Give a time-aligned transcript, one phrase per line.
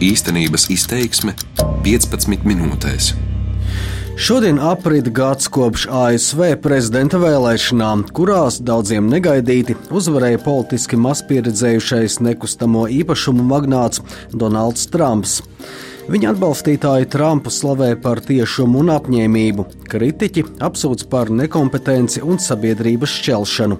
[0.00, 1.34] Īstenības izteiksme
[1.84, 3.10] 15 minūtēs.
[4.16, 13.44] Šodien aprit gads kopš ASV prezidenta vēlēšanām, kurās daudziem negaidīti uzvarēja politiski mazpieredzējušais nekustamo īpašumu
[13.44, 14.00] magnāts
[14.32, 15.36] Donalds Trumps.
[16.08, 23.76] Viņa atbalstītāji Trumpu slavē par tiešumu un apņēmību, kritiķi apsūdz par nekompetenci un sabiedrības šķelšanu.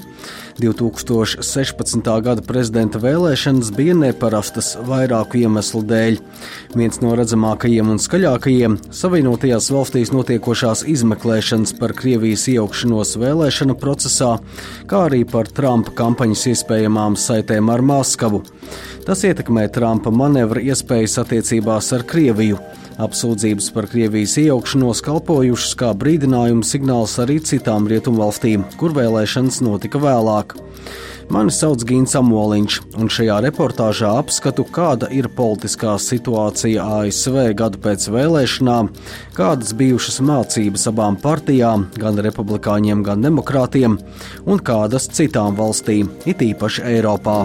[0.61, 2.09] 2016.
[2.25, 6.19] gada prezidenta vēlēšanas bija neparastas vairāku iemeslu dēļ.
[6.77, 14.39] Viens no redzamākajiem un skaļākajiem- Savienotajās valstīs notiekošās izmeklēšanas par Krievijas iejaukšanos vēlēšana procesā,
[14.87, 18.45] kā arī par Trumpa kampaņas iespējamām saitēm ar Maskavu.
[19.07, 22.59] Tas ietekmē Trumpa manevra iespējas attiecībās ar Krieviju.
[23.01, 30.59] Apsūdzības par Krievijas iejaukšanos kalpojušas kā brīdinājuma signāls arī citām rietumvalstīm, kur vēlēšanas notika vēlāk.
[31.31, 38.09] Mani sauc Gins Amoliņš, un šajā reportāžā apskatu, kāda ir politiskā situācija ASV gadu pēc
[38.11, 38.91] vēlēšanām,
[39.39, 43.97] kādas bijušas mācības abām partijām, gan republikāņiem, gan demokrātiem,
[44.43, 47.39] un kādas citām valstīm, it īpaši Eiropā.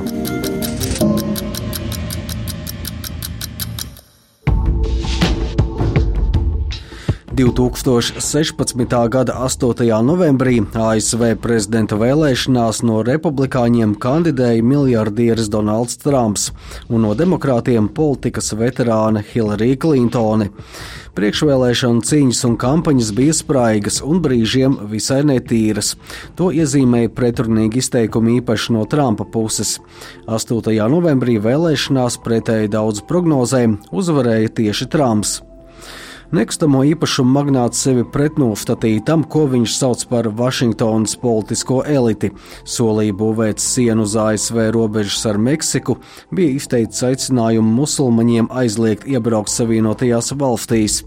[7.36, 9.10] 2016.
[9.10, 9.84] gada 8.
[10.08, 16.54] novembrī ASV prezidenta vēlēšanās no republikāņiem kandidēja miljardieris Donalds Trumps
[16.88, 20.48] un no demokrātiem politikas veterāne Hillary Clintone.
[21.18, 25.98] Priekšvēlēšana cīņas un kampaņas bija spraigas un brīžiem visai netīras.
[26.40, 29.82] To iezīmēja pretrunīgi izteikumi īpaši no Trumpa puses.
[30.32, 30.72] 8.
[30.94, 35.42] novembrī vēlēšanās pretēji daudz prognozēm uzvarēja tieši Trumps.
[36.34, 42.32] Nekustamo īpašumu magnāts sevi pretnostatīja tam, ko viņš sauc par Vašingtonas politisko eliti.
[42.66, 46.00] Solīja būvēt sienu uz ASV robežas ar Meksiku,
[46.34, 51.04] bija izteikts aicinājumu musulmaņiem aizliegt iebraukt Savienotajās valstīs.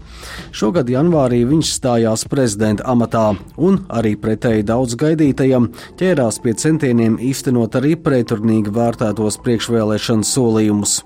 [0.55, 7.75] Šogad janvārī viņš stājās prezidenta amatā un, arī pretēji daudz gaidītajam, ķērās pie centieniem īstenot
[7.75, 11.01] arī pretrunīgi vērtētos priekšvēlēšanu solījumus.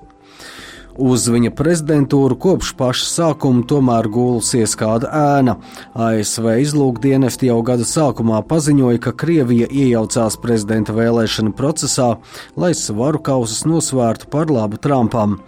[0.94, 5.56] Uz viņa prezidentūru kopš paša sākuma tomēr gulsies kāda ēna.
[5.98, 12.20] ASV izlūkdienesti jau gada sākumā paziņoja, ka Krievija iejaucās prezidenta vēlēšana procesā,
[12.54, 15.40] lai svaru kausas nosvērtu par labu Trumpam.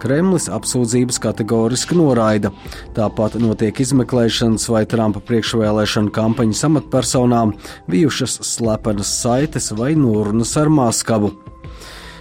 [0.00, 2.52] Kremlis apsūdzības kategoriski noraida.
[2.96, 7.56] Tāpat notiek izmeklēšanas vai Trumpa priekšvēlēšana kampaņas amatpersonām
[7.88, 11.32] bijušas slepenas saites vai norunas ar Maskavu.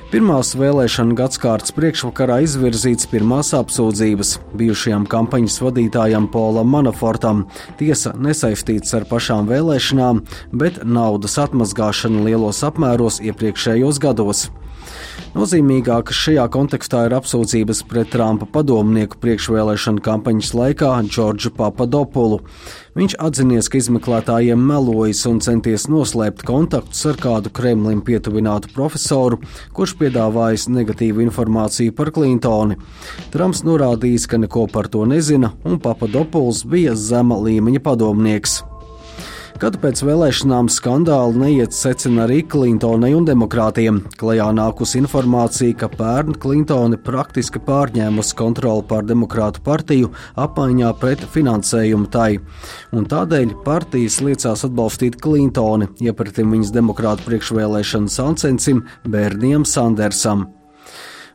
[0.10, 7.44] Pirmās vēlēšana gadsimta priekšvakarā izvirzīts pirmās apsūdzības bijušajam kampaņas vadītājam Polam Manafortam.
[7.78, 14.48] Tiesa nesaistīts ar pašām vēlēšanām, bet naudas atmazgāšanu lielos apmēros iepriekšējos gados.
[15.36, 22.40] Nozīmīgākas šajā kontekstā ir apsūdzības pret Trumpa padomnieku priekšvēlēšana kampaņas laikā Džordžu Papadopulu.
[22.98, 29.40] Viņš atzinies, ka izmeklētājiem melojas un centies noslēpt kontaktus ar kādu Kremlim pietuvinātu profesoru,
[29.78, 32.80] kurš piedāvājis negatīvu informāciju par Klintoni.
[33.32, 38.60] Trumps norādījis, ka neko par to nezina, un Papadopuls bija zema līmeņa padomnieks.
[39.60, 43.98] Gadu pēc vēlēšanām skandāli neiet secina arī Klintonai un demokrātiem.
[44.16, 52.08] Klajā nākus informācija, ka pērn Klintoni praktiski pārņēmusi kontroli pār demokrātu partiju apmaiņā pret finansējumu
[52.14, 52.38] tai,
[52.96, 60.48] un tādēļ partijas liecās atbalstīt Klintoni, iepratim viņas demokrātu priekšvēlēšanu sancensim Bērniem Sandersam.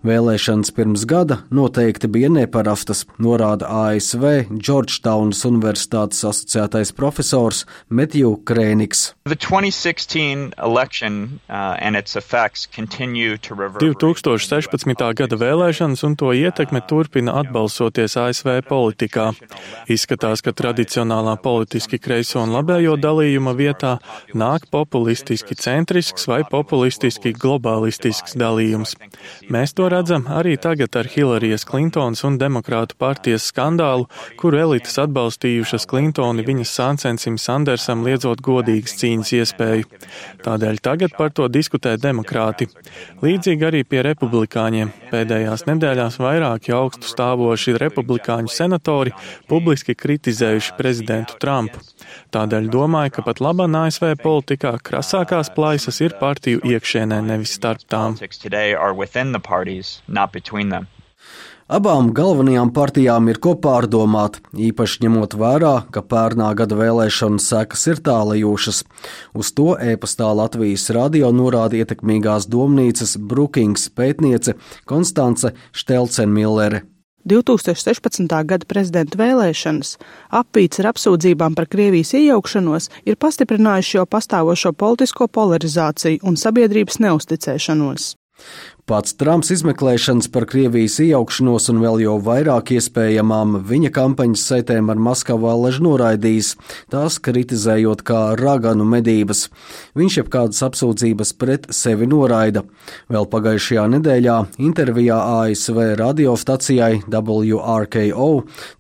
[0.04, 9.16] Vēlēšanas pirms gada noteikti bija neparastas, norāda ASV Georgetownas Universitātes asociētais profesors Metju Krēniks.
[9.24, 10.52] 2016.
[14.92, 19.32] Uh, gada vēlēšanas un to ietekme turpina atbalsoties ASV politikā.
[19.88, 23.96] Izskatās, ka tradicionālā politiski kreiso un labējo dalījuma vietā
[24.36, 29.00] nāk populistiski centrisks vai populistiski globālistisks dalījums.
[29.48, 34.08] Mēs to redzam arī tagad ar Hillarijas Klintons un Demokrātu partijas skandālu,
[34.40, 39.86] kuru elites atbalstījušas Klintoni viņas sācensim Sandersam liedzot godīgas cīņas iespēju.
[40.44, 42.68] Tādēļ tagad par to diskutē demokrāti.
[43.22, 44.90] Līdzīgi arī pie republikāņiem.
[45.12, 49.14] Pēdējās nedēļās vairāki augstu stāvoši republikāņu senatori
[49.50, 51.82] publiski kritizējuši prezidentu Trumpu.
[52.34, 58.18] Tādēļ domāju, ka pat labā ASV politikā krasākās plaisas ir partiju iekšienē, nevis starp tām
[59.74, 60.86] parties, not between them.
[61.64, 68.02] Abām galvenajām partijām ir ko pārdomāt, īpaši ņemot vērā, ka pērnā gada vēlēšanu sekas ir
[68.04, 68.82] tālajošas.
[69.32, 76.82] Uz to e-pastā Latvijas radio norāda ietekmīgās domnīcas Brookings pētniece Konstance Štelcenmillere.
[77.24, 78.28] 2016.
[78.44, 79.94] gada prezidenta vēlēšanas,
[80.36, 88.10] apīts ar apsūdzībām par Krievijas iejaukšanos, ir pastiprinājuši jau pastāvošo politisko polarizāciju un sabiedrības neusticēšanos.
[88.84, 94.98] Pats Trumps izmeklēšanas par Krievijas iejaukšanos un vēl jau vairāk iespējamām viņa kampaņas saitēm ar
[95.00, 96.50] Maskavu allaž noraidījis,
[96.92, 99.46] tās kritizējot kā raganu medības.
[99.96, 102.66] Viņš jebkādas apsūdzības pret sevi noraida.
[103.08, 104.36] Vēl pagājušajā nedēļā
[104.66, 108.28] intervijā ASV radiostacijai WRKO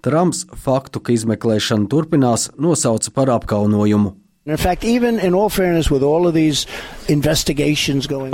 [0.04, 4.18] Trumps faktu, ka izmeklēšana turpinās, nosauca par apkaunojumu.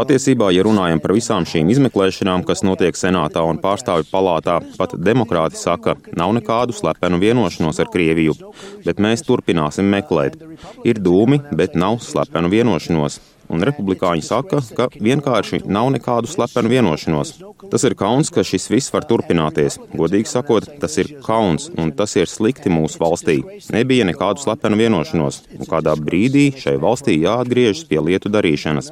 [0.00, 5.60] Patiesībā, ja runājam par visām šīm izmeklēšanām, kas notiek Senātā un pārstāvju palātā, pat demokrāti
[5.60, 8.34] saka, nav nekādu slepenu vienošanos ar Krieviju,
[8.82, 10.34] bet mēs turpināsim meklēt.
[10.82, 17.34] Ir dūmi, bet nav slepenu vienošanos un republikāņi saka, ka vienkārši nav nekādu slepenu vienošanos.
[17.70, 19.78] Tas ir kauns, ka šis viss var turpināties.
[19.92, 23.36] Godīgi sakot, tas ir kauns, un tas ir slikti mūsu valstī.
[23.74, 28.90] Nebija nekādu slepenu vienošanos, un kādā brīdī šai valstī jāatgriežas pie lietu darīšanas.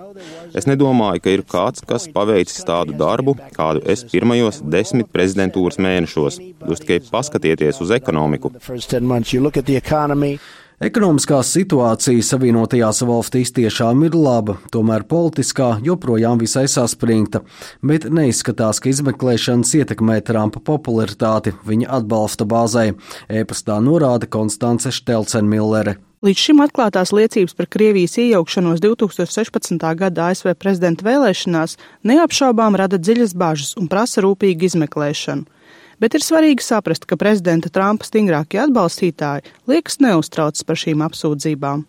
[0.59, 6.41] Es nedomāju, ka ir kāds, kas paveicis tādu darbu, kādu es pirmajos desmit prezidentūras mēnešos.
[6.69, 8.53] Jūs tikai paskatieties uz ekonomiku.
[10.79, 17.41] Ekonomiskā situācija Savienotajās valstīs tiešām ir laba, tomēr politiskā joprojām visai saspringta,
[17.83, 22.93] bet neizskatās, ka izmeklēšanas ietekmē Trumpa popularitāti viņa atbalsta bāzē,
[23.27, 25.97] ēpastā norāda Konstance Štelcenmillere.
[26.23, 29.83] Līdz šim atklātās liecības par Krievijas iejaukšanos 2016.
[29.99, 31.75] gada ASV prezidenta vēlēšanās
[32.07, 35.59] neapšaubām rada dziļas bažas un prasa rūpīgu izmeklēšanu
[36.03, 41.87] bet ir svarīgi saprast, ka prezidenta Trumpa stingrākie atbalstītāji liekas neuztraucas par šīm apsūdzībām.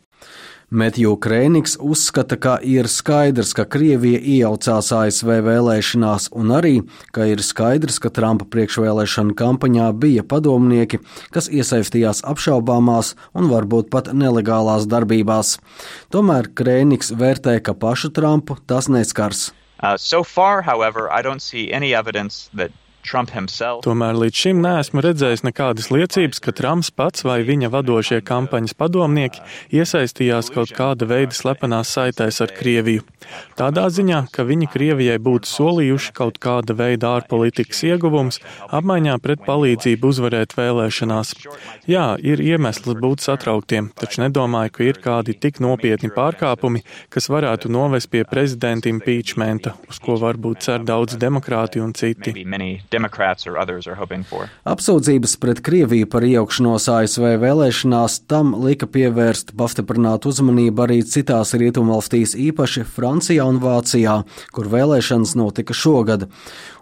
[0.69, 6.75] Metju Krēniks uzskata, ka ir skaidrs, ka Krievija iejaucās ASV vēlēšanās, un arī,
[7.09, 10.99] ka ir skaidrs, ka Trumpa priekšvēlēšana kampaņā bija padomnieki,
[11.33, 15.55] kas iesaistījās apšaubāmās un varbūt pat nelegālās darbībās.
[16.13, 19.49] Tomēr Krēniks vērtē, ka pašu Trumpu tas neskars.
[19.81, 22.69] Uh, so far, however, I don't see any evidence that
[23.83, 29.41] Tomēr līdz šim neesmu redzējis nekādas liecības, ka Trumps pats vai viņa vadošie kampaņas padomnieki
[29.73, 33.05] iesaistījās kaut kāda veida slepenās saitēs ar Krieviju.
[33.57, 40.11] Tādā ziņā, ka viņi Krievijai būtu solījuši kaut kāda veida ārpolitikas ieguvums apmaiņā pret palīdzību
[40.13, 41.33] uzvarēt vēlēšanās.
[41.89, 47.71] Jā, ir iemesls būt satrauktiem, taču nedomāju, ka ir kādi tik nopietni pārkāpumi, kas varētu
[47.73, 52.35] novest pie prezidenta impeachmenta, uz ko varbūt cer daudz demokrāti un citi.
[54.69, 62.33] Apsūdzības pret Krieviju par iejaukšanos ASV vēlēšanās tam lika pievērst pastiprinātu uzmanību arī citās rietumvalstīs,
[62.49, 64.15] īpaši Francijā un Vācijā,
[64.55, 66.25] kur vēlēšanas notika šogad.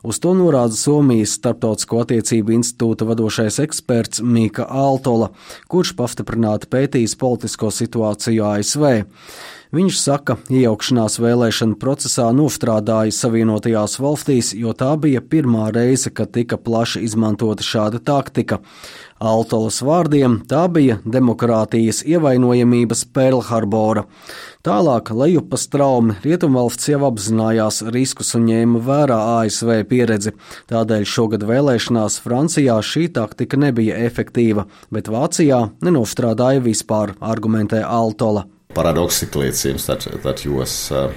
[0.08, 5.34] Uz to norāda Somijas Startautisko attiecību institūta vadošais eksperts Mīka Altola,
[5.68, 8.88] kurš pastiprināti pētījis politisko situāciju ASV.
[9.76, 16.56] Viņš saka, iejaukšanās vēlēšana procesā nostrādāja Savienotajās valstīs, jo tā bija pirmā reize, kad tika
[16.56, 18.62] plaši izmantota šāda taktika.
[19.20, 24.06] Altolas vārdiem tā bija demokrātijas ievainojamības Pearlharbora.
[24.64, 30.38] Tālāk, lejupas traumi, Rietumvalsts jau apzinājās riskus un ņēma vērā ASV pieredzi.
[30.72, 38.48] Tādēļ šogad vēlēšanās Francijā šī taktika nebija efektīva, bet Vācijā nenostrādāja vispār, argumentē Altola.
[38.78, 41.12] Paradoxically, it seems that that US uh,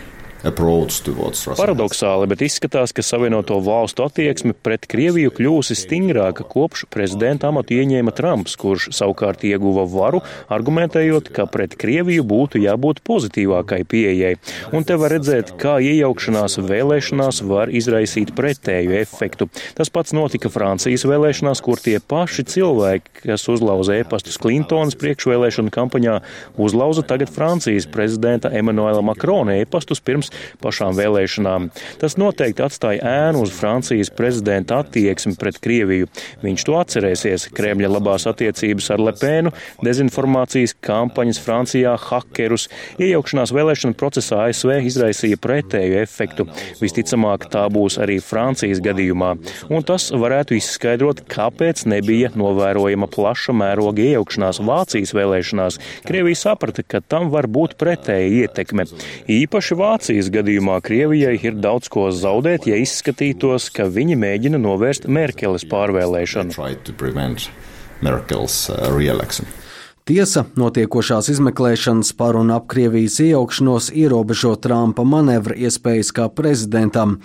[1.60, 8.14] Paradoxāli, bet izskatās, ka Savienoto valstu attieksme pret Krieviju kļūsi stingrāka kopš prezidenta amatu ieņēma
[8.16, 14.30] Trumps, kurš savukārt ieguva varu, argumentējot, ka pret Krieviju būtu jābūt pozitīvākai pieejai.
[14.72, 19.50] Un te var redzēt, kā iejaukšanās vēlēšanās var izraisīt pretēju efektu.
[19.76, 26.16] Tas pats notika Francijas vēlēšanās, kur tie paši cilvēki, kas uzlauza e-pastus Klintonas priekšvēlēšanu kampaņā,
[26.56, 31.68] uzlauza tagad Francijas prezidenta Emanuela Makrona e-pastus pirms pirms pašām vēlēšanām.
[32.00, 36.08] Tas noteikti atstāja ēnu uz Francijas prezidenta attieksmi pret Krieviju.
[36.44, 37.48] Viņš to atcerēsies.
[37.56, 39.52] Kremļa labās attiecības ar Lepēnu,
[39.84, 42.68] dezinformācijas kampaņas Francijā, hakerus,
[43.00, 46.46] iejaukšanās vēlēšana procesā ASV izraisīja pretēju efektu.
[46.80, 49.34] Visticamāk, tā būs arī Francijas gadījumā.
[49.70, 55.80] Un tas varētu izskaidrot, kāpēc nebija novērojama plaša mēroga iejaukšanās Vācijas vēlēšanās.
[56.06, 58.86] Krievija saprata, ka tam var būt pretēja ietekme.
[59.30, 65.06] Īpaši Vācija Vācijas gadījumā Krievijai ir daudz ko zaudēt, ja izskatītos, ka viņi mēģina novērst
[65.08, 66.52] Merkeles pārvēlēšanu.
[70.08, 77.18] Tiesa, notiekošās izmeklēšanas par un ap Krievijas iejaukšanos ierobežo Trumpa manevra iespējas kā prezidentam.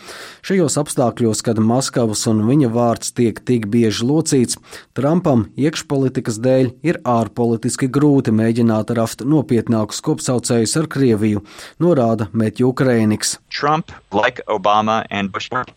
[0.46, 4.60] Šajos apstākļos, kad Maskavas un viņa vārds tiek tik bieži locīts,
[4.96, 11.46] Trumpam iekšpolitikas dēļ ir ārpolitiski grūti mēģināt rast nopietnākus kopsaucējus ar Krieviju,
[11.80, 13.38] norāda Metju Krēniks.
[13.56, 15.00] Trump, like Obama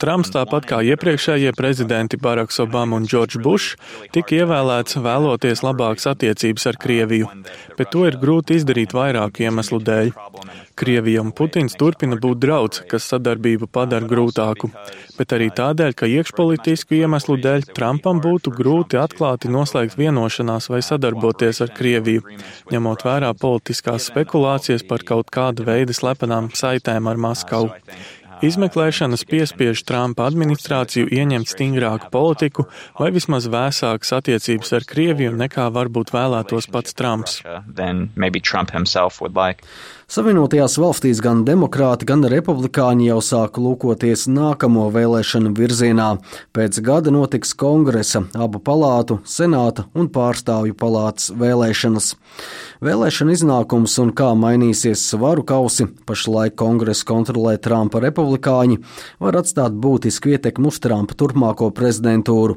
[0.02, 3.73] Trumps, tāpat kā iepriekšējie prezidenti Baraks Obama un Džordžs Bušs,
[4.12, 6.88] tika ievēlēts vēloties labākas attiecības ar Krieviju.
[6.88, 7.28] Krieviju,
[7.76, 10.12] bet to ir grūti izdarīt vairāku iemeslu dēļ.
[10.78, 14.71] Krievija un Putins turpina būt draudz, kas sadarbību padara grūtāku,
[15.18, 21.61] bet arī tādēļ, ka iekšpolitisku iemeslu dēļ Trumpam būtu grūti atklāti noslēgt vienošanās vai sadarboties
[21.66, 22.25] ar Krieviju,
[22.73, 27.75] ņemot vērā politiskās spekulācijas par kaut kādu veidu slepenām saitēm ar Maskavu.
[28.38, 32.68] Izmeklēšanas piespiež Trumpa administrāciju ieņemt stingrāku politiku
[32.99, 37.40] vai vismaz vēsākas attiecības ar Krieviju nekā varbūt vēlētos pats Trumps.
[40.08, 46.06] Savienotajās valstīs gan demokrāti, gan republikāņi jau sāk lūkoties nākamo vēlēšanu virzienā.
[46.56, 52.08] Pēc gada notiks kongresa, abu palātu, senāta un pārstāvju palātas vēlēšanas.
[52.80, 58.80] Vēlēšana iznākums un kā mainīsies svaru kausi, pašlaik kongresa kontrolē Trumpa republikāņi,
[59.20, 62.56] var atstāt būtisku ietekmu uz Trumpa turpmāko prezidentūru.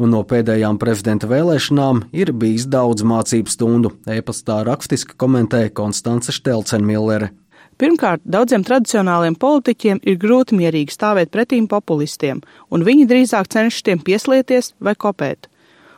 [0.00, 6.85] Un no pēdējām prezidenta vēlēšanām ir bijis daudz mācību stundu, e-pastā rakstiski komentēja Konstance Štelcena.
[6.86, 7.32] Millere.
[7.76, 12.40] Pirmkārt, daudziem tradicionāliem politiķiem ir grūti mierīgi stāvēt pretīm populistiem,
[12.72, 15.50] un viņi drīzāk cenšas tiem pieslieties vai kopēt.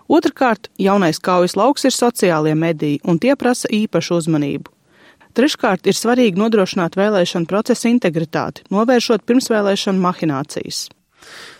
[0.08, 4.72] Otrakārt, jaunais kaujas lauks ir sociālie mediji, un tie prasa īpašu uzmanību.
[5.38, 10.88] Treškārt, ir svarīgi nodrošināt vēlēšanu procesa integritāti, novēršot pirmsvēlēšanu mahinācijas.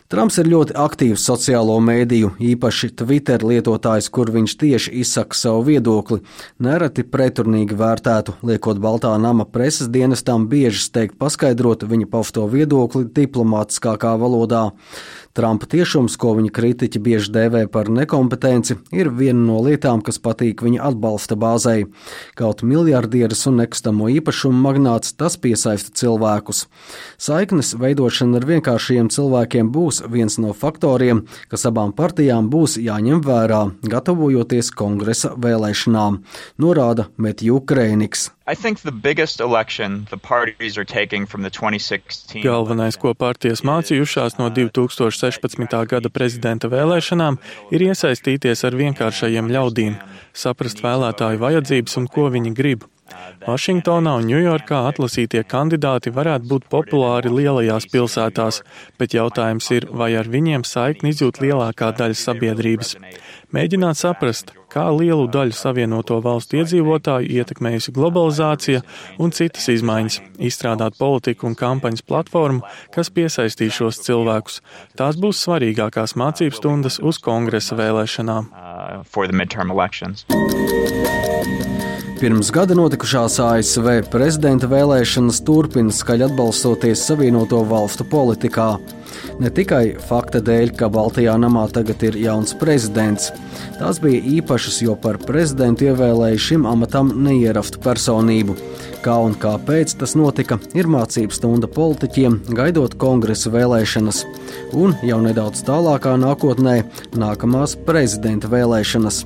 [0.09, 6.23] Trumps ir ļoti aktīvs sociālo mēdīju, īpaši Twitter lietotājs, kur viņš tieši izsaka savu viedokli,
[6.65, 14.15] nereti preturnīgi vērtētu, liekot Baltā nama preses dienestam bieži steigt paskaidrot viņa pausto viedokli diplomātiskākā
[14.17, 14.71] valodā.
[15.39, 20.65] Trumpa tiešums, ko viņa kritiķi bieži dēvē par nekompetenci, ir viena no lietām, kas patīk
[20.67, 21.85] viņa atbalsta bāzei.
[22.35, 26.65] Kaut miljardieris un nekustamo īpašumu magnāts tas piesaista cilvēkus.
[27.23, 33.61] Saiknes veidošana ar vienkāršiem cilvēkiem būs viens no faktoriem, kas abām partijām būs jāņem vērā,
[33.87, 36.19] gatavojoties kongresa vēlēšanām,
[36.59, 38.33] norāda Metju Krēniks.
[42.41, 44.49] Galvenais, ko partijas mācījušās no
[45.29, 45.89] 2016.
[45.89, 47.39] gada prezidenta vēlēšanām,
[47.75, 49.99] ir iesaistīties ar vienkāršajiem ļaudīm,
[50.33, 52.87] saprast vēlētāju vajadzības un ko viņi grib.
[53.47, 58.63] Vašingtonā un Ņujorkā atlasītie kandidāti varētu būt populāri lielajās pilsētās,
[58.99, 62.97] bet jautājums ir, vai ar viņiem saikni izjūt lielākā daļa sabiedrības.
[63.55, 68.83] Mēģināt saprast, kā lielu daļu savienoto valstu iedzīvotāju ietekmējusi globalizācija
[69.23, 70.19] un citas izmaiņas,
[70.51, 72.61] izstrādāt politiku un kampaņas platformu,
[72.93, 74.61] kas piesaistīs šos cilvēkus.
[75.01, 78.53] Tās būs svarīgākās mācības stundas uz kongresa vēlēšanām.
[80.29, 81.78] Uh,
[82.19, 88.73] Pirms gada notikušās ASV prezidenta vēlēšanas turpina skaļi atbalstoties Savienoto valstu politikā.
[89.39, 93.31] Ne tikai fakta dēļ, ka Baltijā namā tagad ir jauns prezidents.
[93.79, 98.59] Tās bija īpašas, jo par prezidentu ievēlēja šim amatam neierastu personību.
[99.05, 104.25] Kā un kāpēc tas notika, ir mācību stunda politiķiem, gaidot kongresa vēlēšanas,
[104.75, 106.81] un jau nedaudz tālākā nākotnē
[107.15, 109.23] nākamās prezidenta vēlēšanas.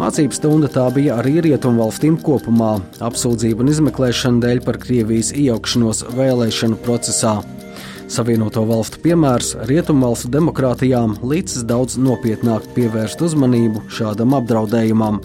[0.00, 6.78] Mācību stunda tā bija arī rietumvalstīm kopumā, apsūdzību un izmeklēšanu dēļ par Krievijas iejaukšanos vēlēšanu
[6.84, 7.40] procesā.
[8.10, 15.20] Savienoto valstu piemērs rietumvalstu demokrātijām līdz daudz nopietnāk pievērst uzmanību šādam apdraudējumam.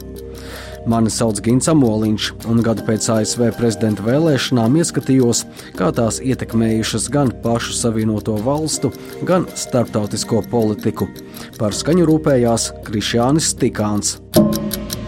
[0.86, 5.42] Mani sauc Gins Amoliņš, un gadu pēc ASV prezidenta vēlēšanām ieskatījos,
[5.78, 8.92] kā tās ietekmējušas gan pašu Savienoto valstu,
[9.26, 11.10] gan starptautisko politiku.
[11.58, 14.20] Par skaņu rūpējās Krišjānis Stikāns.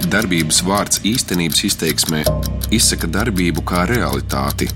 [0.08, 2.24] Darbības vārds īstenības izteiksmē
[2.74, 4.72] izsaka darbību kā realitāti.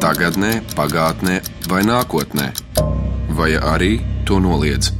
[0.00, 1.40] Tagatnē, pagātnē
[1.72, 2.52] vai nākotnē,
[3.34, 3.96] vai arī
[4.28, 4.99] to noliedz.